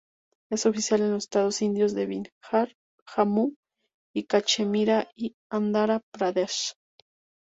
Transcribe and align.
Es 0.49 0.65
oficial 0.65 1.01
en 1.01 1.11
los 1.11 1.25
estados 1.25 1.61
indios 1.61 1.93
de 1.93 2.07
Bihar 2.07 2.75
Jammu 3.05 3.53
y 4.15 4.23
Cachemira 4.23 5.07
y 5.15 5.35
Andhra 5.51 6.01
Pradesh. 6.11 6.73